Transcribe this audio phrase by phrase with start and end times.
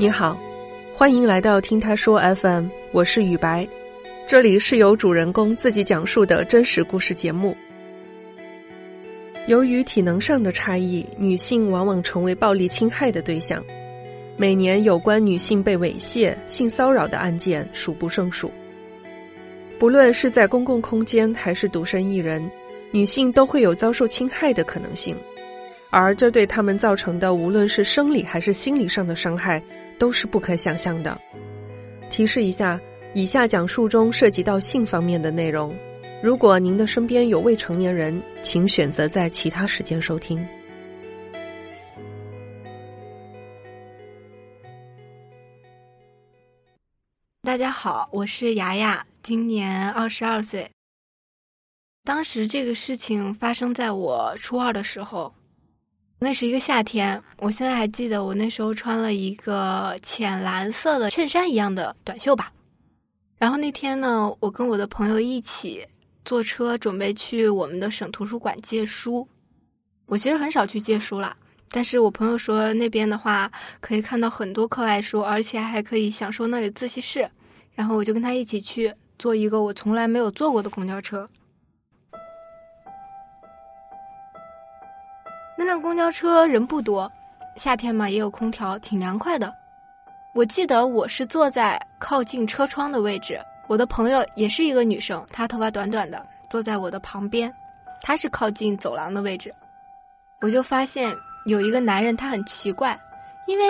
[0.00, 0.38] 你好，
[0.94, 3.66] 欢迎来到听他说 FM，我是雨白，
[4.28, 7.56] 这里是由主人公自己讲述的真实故事节目。
[9.48, 13.60] 由于体能上的差异，女性往往成为暴力侵害的对象。
[14.36, 18.52] 每年有关女性被猥亵、性骚扰的案件数不胜数。
[19.80, 22.48] 不论是在公共空间还是独身一人，
[22.92, 25.16] 女性都会有遭受侵害的可能性，
[25.90, 29.62] 而这对他们造成的无论是生理还是心理上的伤害。
[29.98, 31.20] 都是不可想象的。
[32.08, 32.80] 提示一下，
[33.14, 35.76] 以下讲述中涉及到性方面的内容，
[36.22, 40.46] 如果您的身边有未成年人，请选择在其他时间收听。
[47.42, 50.70] 大家好，我是雅雅，今年二十二岁。
[52.04, 55.34] 当时这个事情发生在我初二的时候。
[56.20, 62.52] 那是一个夏天，我现在还记得，我那时候穿了一个浅蓝色的衬衫一样的短袖吧。
[63.38, 65.86] 然后那天呢，我跟我的朋友一起
[66.24, 69.26] 坐车，准备去我们的省图书馆借书。
[70.06, 71.36] 我其实很少去借书啦，
[71.70, 77.30] 但是我朋友说那边的话可以看到很多课外书，而且还可以享受那里自习室。
[77.76, 81.28] 然后我就跟他一起去坐一个我从来没有坐过的公交车。
[85.60, 87.10] 那辆公交车人不多，
[87.56, 89.52] 夏天嘛也有空调，挺凉快的。
[90.32, 97.52] 我记得我是坐在靠近车窗的位置，我的朋友也是一个女生，她头发短短的，坐在我的旁边，
[98.00, 99.52] 她是靠近走廊的位置。
[100.40, 101.12] 我就发现
[101.44, 102.96] 有一个男人，他很奇怪，
[103.48, 103.64] 因为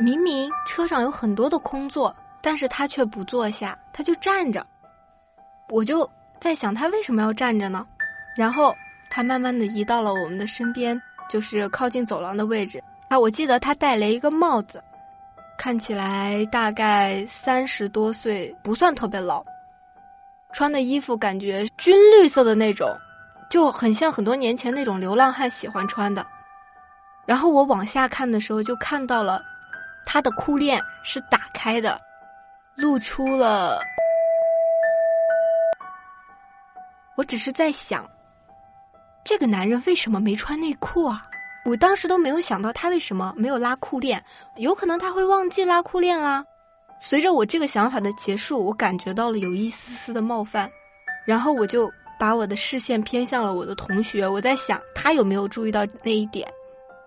[0.00, 4.66] 明明车上有很多的空座，但是他却不坐下，他就站着。
[5.68, 7.86] 我就在想，他为什么要站着呢？
[8.34, 8.74] 然后
[9.08, 11.00] 他慢慢的移到了我们的身边。
[11.28, 13.18] 就是靠近走廊的位置啊！
[13.18, 14.82] 我记得他戴了一个帽子，
[15.56, 19.42] 看起来大概三十多岁，不算特别老。
[20.52, 22.94] 穿的衣服感觉军绿色的那种，
[23.50, 26.26] 就很像很多年前那种流浪汉喜欢穿的。
[27.24, 29.42] 然后我往下看的时候，就看到了
[30.04, 31.98] 他的裤链是打开的，
[32.74, 33.80] 露出了。
[37.16, 38.06] 我只是在想。
[39.24, 41.22] 这个男人为什么没穿内裤啊？
[41.64, 44.22] 我当时都没有想到他为什么没有拉裤链，
[44.56, 46.44] 有可能他会忘记拉裤链啊。
[47.00, 50.68] 随着我这个想法的结束，我感觉到了有一丝丝的冒犯，
[51.24, 51.88] 然后我就
[52.18, 56.48] 把我的视线偏向了我的同学，我在想他有没有注意到那一点，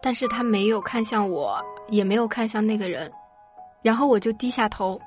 [0.00, 3.10] 但是他没有看向我，也没有看向那个人，
[3.82, 5.00] 然后我就低下头。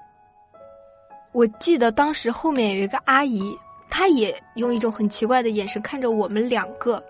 [1.31, 3.57] 我记得当时后面有一个阿姨。
[3.89, 7.03] 他也用一种很奇怪的眼神看着我们两个，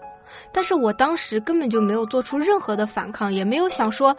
[0.51, 4.15] 但是我当时根本就没有做出任何的反抗，也没有想说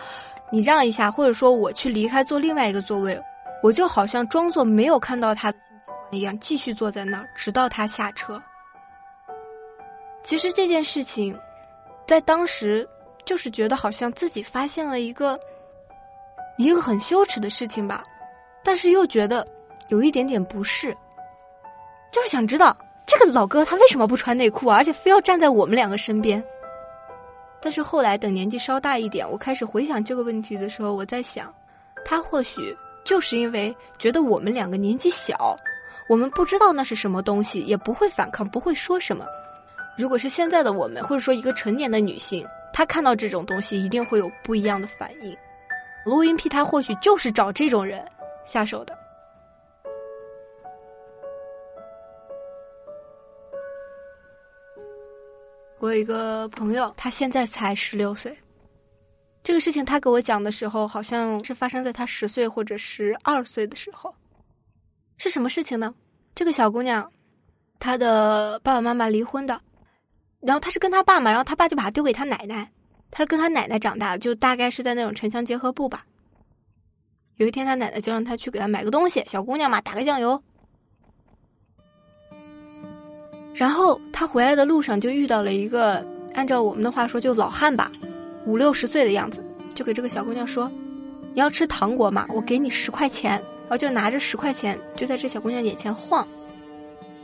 [0.51, 3.21] 你让一下，或者说我去离开坐另外一个座位，
[3.63, 5.59] 我就好像装作没有看到他的
[6.11, 8.41] 一样，继续坐在那儿，直到他下车。
[10.23, 11.37] 其实这件事情，
[12.07, 12.87] 在当时
[13.25, 15.39] 就是觉得好像自己发现了一个
[16.59, 18.05] 一个很羞耻的事情吧，
[18.63, 19.47] 但是又觉得
[19.89, 20.95] 有一点点不适。
[22.13, 22.77] 就是想知道
[23.07, 26.43] 这个老哥他为什么不穿内裤，而且非要站在我们两个身边。
[27.61, 31.53] 但是后来等年纪稍大一点，我开始回想这个问题的时候，我在想，
[32.05, 35.55] 他或许就是因为觉得我们两个年纪小，
[36.09, 39.27] 我们不知道那是什么东西，也不会反抗，不会说什么。
[39.99, 45.37] 如果是现在的我们，或者说一个成年的女性，她看到这种东西一定会有不一样的反应。
[46.07, 48.03] 录音癖他或许就是找这种人
[48.47, 49.00] 下手的。
[55.81, 58.37] 我有一个朋友，他现在才十六岁。
[59.43, 64.15] 这个事情他给我讲的时候，好像是发生在他十岁或者十二岁的时候。
[65.17, 65.95] 是什么事情呢？
[66.35, 67.11] 这个小姑娘，
[67.79, 69.59] 她的爸爸妈妈离婚的，
[70.41, 72.71] 然后她是跟她爸嘛，然后她爸就把她丢给她奶奶，
[73.11, 76.05] 她是跟她奶奶长大的，就大概是在那种城乡结合部吧。
[77.37, 80.43] 有一天，她奶奶就让她去给她买个东西，小姑娘嘛，打个酱油。
[83.61, 86.03] 然后他回来的路上就遇到了一个，
[86.33, 87.93] 按照我们的话说就老汉吧，
[88.47, 90.73] 五六十岁的样子，就给这个小姑娘说
[91.35, 92.27] ：“你要吃糖果吗？
[92.31, 93.33] 我给你十块钱。”
[93.69, 96.27] 然后就拿着十块钱就在这小姑娘眼前晃。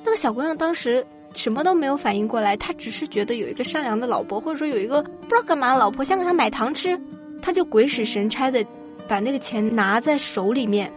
[0.05, 1.03] 那个小姑娘当时
[1.33, 7.01] 什么都没有反应过来，她只是觉得有一个善良的老婆，或者说有一个不知道干嘛的老婆想给她买糖吃，
[7.41, 8.63] 她就鬼使神差的
[9.09, 10.93] 把那个钱拿在手里面。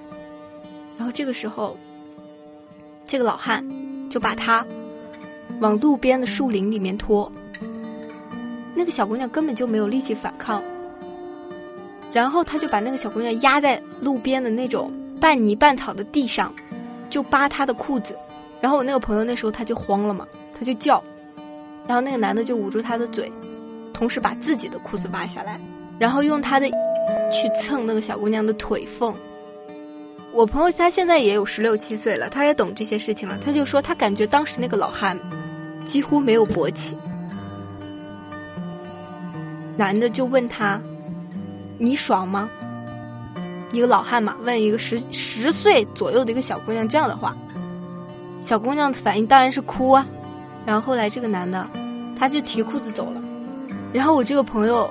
[0.97, 1.77] 然后这个时候，
[3.06, 3.65] 这个老汉
[4.09, 4.65] 就把她。
[5.59, 7.31] 往路边的树林里面拖，
[8.75, 10.61] 那个小姑娘根本就没有力气反抗。
[12.11, 16.53] 然后他就把那个小姑娘压在路边的那种半泥半草的地上，
[17.09, 18.17] 就扒她的裤子。
[18.61, 21.03] 然后我那个朋友那时候他就慌了嘛，他就叫，
[21.87, 23.31] 然后那个男的就捂住他的嘴，
[23.93, 25.59] 同时把自己的裤子扒下来，
[25.99, 26.67] 然后用他的
[27.31, 29.13] 去蹭那个小姑娘的腿缝。
[30.33, 33.37] 我朋友他现在也有十六七岁了，他也懂这些事情了。
[33.43, 35.17] 他就说他感觉当时那个老汉
[35.85, 36.95] 几乎没有勃起。
[39.77, 40.79] 男的就问他
[41.79, 42.49] ：“你爽吗？”
[43.71, 47.35] 一个老汉嘛，问一个十十岁左右的一个小姑娘这样的话。
[48.41, 50.05] 小姑娘的反应当然是哭啊，
[50.65, 51.67] 然后后来这个男的，
[52.17, 53.21] 他就提裤子走了，
[53.93, 54.89] 然后我这个朋友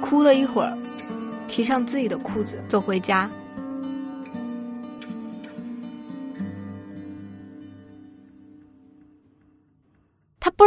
[0.00, 0.76] 哭了一会儿，
[1.46, 3.30] 提上自己的裤子走回家。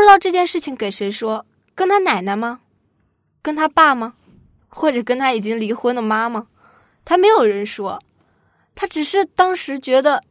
[0.09, 1.45] 道这件事情给谁说，
[1.75, 2.59] 跟他奶奶吗？
[3.41, 4.13] 跟他爸吗？
[4.67, 6.47] 或者跟他已经离婚的妈妈？
[7.05, 7.99] 他没有人说，
[8.73, 10.21] 他只是当时觉得。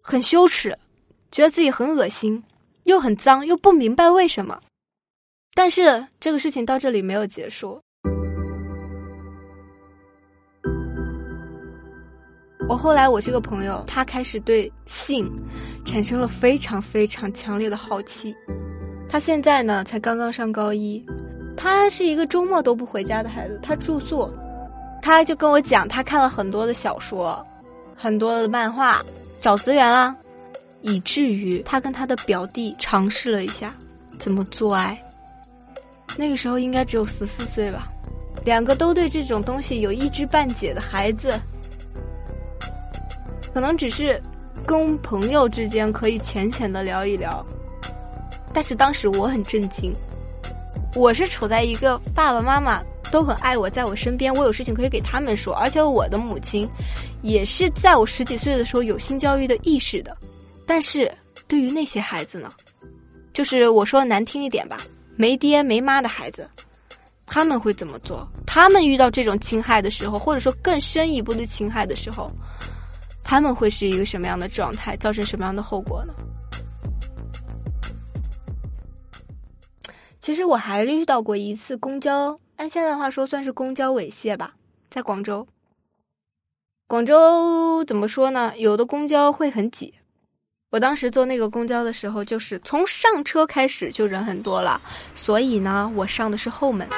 [0.00, 0.74] 很羞耻，
[1.30, 2.42] 觉得自己很恶心，
[2.84, 4.58] 又很脏，又不明白为什么。
[5.52, 7.78] 但是这个事情到这里没有结束。
[12.66, 15.30] 我后来，我这个朋友，他开始对性
[15.88, 18.36] 产生了非常非常强烈的好奇。
[19.08, 21.02] 他现在呢，才刚刚上高一，
[21.56, 24.30] 他是一个周末都不回家的孩子，他住宿。
[25.00, 27.42] 他就跟我讲，他看了很多的小说，
[27.96, 29.00] 很多的漫画。
[29.40, 30.14] 找资源啦，
[30.82, 33.72] 以至于他跟他的表弟尝试了一下
[34.18, 35.00] 怎么做爱。
[36.16, 37.86] 那个时候应该只有十四岁吧，
[38.44, 41.40] 两个都对这种东西有一知半解的孩子，
[43.54, 44.20] 可能只是
[44.68, 47.42] 跟朋友之间可以浅浅的聊一聊。
[48.52, 49.94] 但是当时我很震惊，
[50.94, 52.82] 我是处在一个爸爸妈妈。
[53.10, 55.54] 都很爱我，在我身边，我有事情可以给他们说。
[55.54, 56.68] 而且我的母亲，
[57.22, 60.14] 也是在我十几岁的时候有性教育的意识的。
[60.66, 61.10] 但是
[61.46, 62.52] 对于那些孩子呢，
[63.32, 64.82] 就是我说难听一点吧，
[65.16, 66.46] 没爹没妈的孩子，
[67.26, 68.28] 他们会怎么做？
[68.46, 72.30] 他们遇到这种侵害的时候，或者说更深一步的侵害的时候，
[73.30, 74.96] 他们会是一个什么样的状态？
[74.96, 76.14] 造成什么样的后果呢？
[80.18, 82.34] 其实我还遇到过一次公交。
[82.56, 84.54] 按现在的话说，算是公交猥亵吧，
[84.88, 85.46] 在广州。
[86.86, 88.54] 广州怎么说呢？
[88.56, 89.92] 有的公交会很挤。
[90.70, 94.80] 我当时坐那个公交的时候，就是从上车开始就人很多了，
[95.14, 96.88] 所以呢，我上的是后门。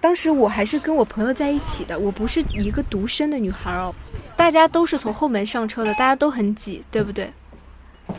[0.00, 3.94] 当时我还是跟我朋友在一起的，我不是一个独身的女孩哦。
[4.36, 7.30] 大家都是从后门上车的，大家都很挤，对不对？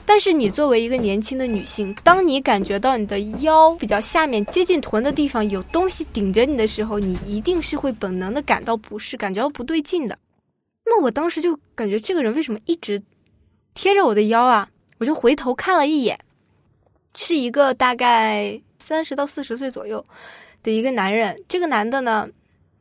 [0.06, 10.18] 但是你作为一个年轻的女性，当你感觉到你的腰比较下面接近臀的地方有东西顶着你的时候，你一定是会本能的感到不适，感觉到不对劲的。
[10.86, 13.01] 那我当时就感觉这个人为什么一直
[13.74, 14.69] 贴着我的腰啊？
[15.00, 16.19] 我就回头看了一眼，
[17.16, 20.04] 是一个大概三十到四十岁左右
[20.63, 21.43] 的一个男人。
[21.47, 22.27] 这个男的呢，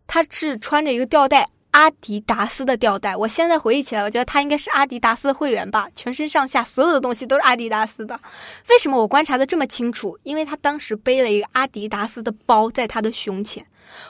[0.06, 1.48] 他是穿着一个吊带。
[1.72, 8.20] 阿迪达斯的吊带，我现在回忆起来，我觉得他应该是阿迪达斯的会员吧，全身上下所有的东西都是阿迪达斯的。
[8.68, 10.18] 为什么我观察的这么清楚？
[10.24, 13.64] 因为他当时背了一个阿迪达斯的包在他的胸前，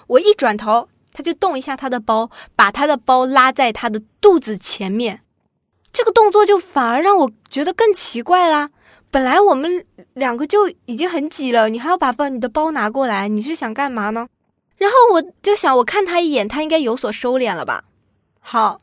[0.06, 5.20] 我一转头，他就动一下他的包，把他的包拉在他的肚子前面，
[5.92, 8.70] 这个动作就反而让我觉得更奇怪啦。
[9.10, 14.28] 本来我们两个就已经很挤了，你还要把包你的包拿过来，你是想干嘛呢？
[14.76, 17.82] 然后我就想，我看他一眼，他应该有所收敛了吧？
[18.38, 18.80] 好，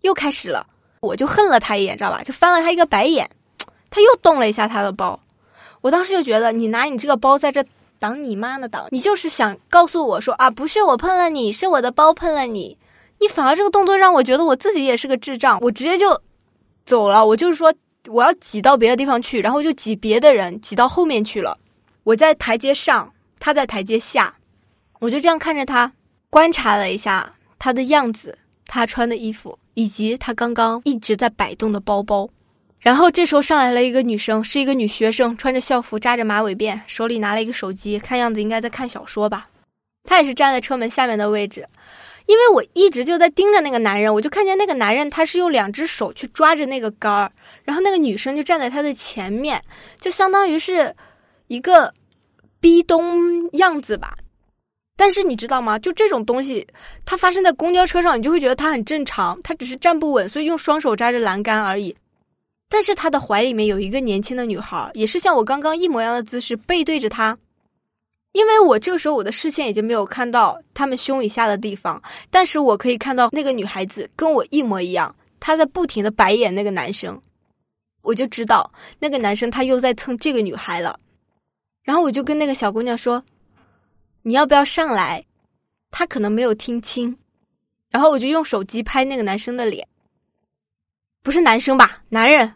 [0.00, 0.66] 又开始了，
[1.00, 2.22] 我就恨了他一眼，知道吧？
[2.24, 3.30] 就翻了他一个白眼，
[3.88, 5.18] 他又动了一下他的包，
[5.80, 7.64] 我当时就觉得，你拿你这个包在这
[7.98, 12.76] 挡你妈呢挡，你就是想告诉我说啊，不是我碰了你，是我的包碰了你，
[13.20, 16.20] 你反而这个动作让我觉得我自己也是个智障，我直接就
[16.84, 17.72] 走了，我就是说
[18.08, 21.58] 我要挤到别的地方去，然后就挤别的人，挤到后面去了，
[22.04, 24.34] 我在台阶上，他在台阶下。
[24.98, 25.92] 我就这样看着他，
[26.30, 32.28] 观察了一下他的样子，他穿的衣服，以及他刚刚一直在摆动的包包。
[32.80, 39.48] 然后这时候上来了一个女生，是一个女学生，穿着校服，扎着马尾辫，手里拿了一个手机，看样子应该在看小说吧。
[40.04, 41.66] 她也是站在车门下面的位置，
[42.26, 47.30] 因为我一直就在盯着那个男人，我就看见那个男人他是用两只手去抓着那个杆儿，
[47.64, 49.62] 然后那个女生就站在他的前面，
[50.00, 50.94] 就相当于是
[51.46, 51.92] 一个
[52.60, 54.14] 逼咚样子吧。
[54.98, 55.78] 但是你知道吗？
[55.78, 56.66] 就这种东西，
[57.04, 59.38] 它发生在公交车上，你就会觉得它很正常。
[59.42, 61.94] 他只是站不稳，所以用双手扎着栏杆而已。
[62.68, 67.36] 但是他的怀里面有一个年轻的女孩，也是像我刚刚一模一样的姿势，背对着他。
[68.36, 77.18] 因为我这个时候我的视线已经没有看到他们胸以下的地方，但是我可以看到那个女孩子跟我一模一样，她在不停的白眼那个男生，
[78.02, 81.00] 我就知道那个男生他又在蹭这个女孩了，
[81.82, 83.24] 然后我就跟那个小姑娘说
[84.20, 85.24] ：“你要不要上来？”
[85.90, 87.16] 她可能没有听清，
[87.90, 89.88] 然后我就用手机拍那个男生的脸，
[91.22, 92.02] 不是男生吧？
[92.10, 92.52] 男人。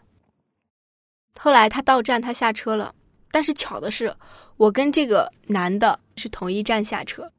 [1.39, 2.93] 后来他到站，他下车了，
[3.31, 4.13] 但是巧的是。
[4.57, 7.31] 我跟这个男的是同一站下车。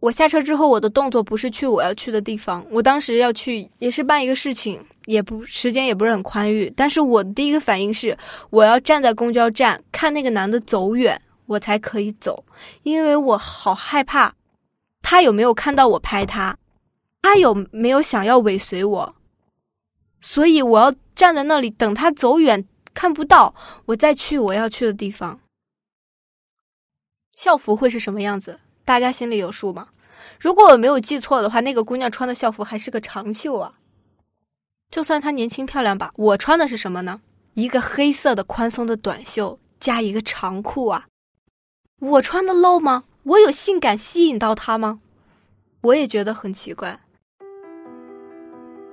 [0.00, 2.62] 我下车之后，我的动作不是去我要去的地方。
[2.70, 6.70] 我当时要去也是办一个事情，也不时间也不是很宽裕。
[6.76, 8.14] 但是我第一个反应是，
[8.50, 12.44] 我要站在公交站看那个男的走远，我才可以走，
[12.82, 14.34] 因为我好害怕
[15.00, 16.56] 他有没有看到我拍他，
[17.22, 19.14] 他有没有想要尾随我，
[20.20, 23.54] 所以我要站在那里等他走远，看不到
[23.86, 25.38] 我再去我要去的地方。
[27.34, 28.58] 校服会是什么样子？
[28.84, 29.88] 大家心里有数吗？
[30.38, 33.72] 如果我没有记错的话，那个姑娘穿的校服还是个长袖啊。
[34.90, 37.20] 就算她年轻漂亮吧，我穿的是什么呢？
[37.54, 41.06] 一个黑色的宽松的短袖加一个长裤啊。
[42.00, 43.04] 我穿的露吗？
[43.22, 45.00] 我有性感吸引到她吗？
[45.82, 46.98] 我也觉得很奇怪。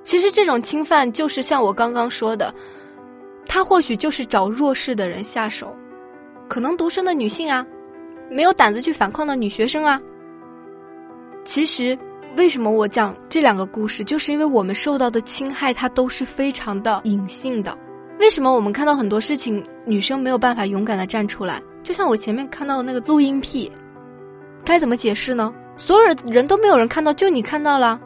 [0.03, 2.53] 其实这种侵犯就是像我刚刚说的，
[3.47, 5.75] 他或许就是找弱势的人下手，
[6.47, 7.65] 可能独生的女性啊。
[8.29, 10.01] 没有胆子去反抗的女学生啊！
[11.45, 11.97] 其实，
[12.35, 17.73] 为什么我讲这两个故事，就是因为我们受到的侵害，它都是非常的隐性的。
[18.19, 21.63] 为什么我们看到很多事情，女生没有办法勇敢的站出来？
[21.83, 23.71] 就像我前面看到的那个录音癖，
[24.65, 25.53] 该怎么解释呢？
[25.77, 27.97] 所有人都没有人看到，就你看到了，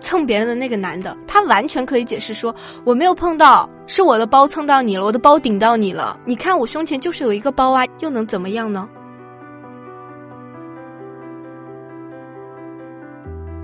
[0.00, 6.18] 蹭别人的那个男的，他完全可以解释说我没有碰到，是我的包蹭到你了，我的包顶到你了。
[6.24, 8.88] 你看我胸前就是有一个包啊，又能怎么样呢？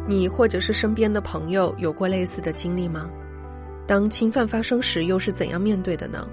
[0.06, 3.08] 你或者是身边的朋友有过类似的经历吗？
[3.86, 6.26] 当侵犯发生时，又是怎样面对的呢？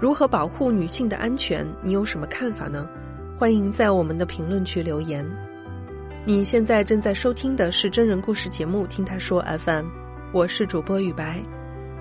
[0.00, 1.66] 如何保护女性的安全？
[1.82, 2.88] 你有什么看法呢？
[3.38, 5.24] 欢迎在我们的评论区留言。
[6.26, 9.84] 你现在正在收听的是真人故事节目《听他说 FM》，
[10.32, 11.38] 我是主播雨白。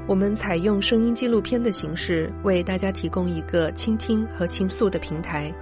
[0.08, 5.54] 我们采用声音纪录片的形式，为大家提供一个倾听和倾诉的平台。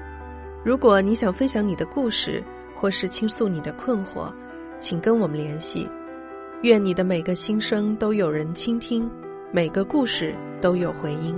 [0.63, 2.43] 如果你想分享你的故事，
[2.75, 4.31] 或是倾诉你的困惑，
[4.79, 5.89] 请跟我们联系，
[6.61, 9.09] 愿你的每个心声都有人倾听，
[9.51, 11.35] 每个故事都有回音。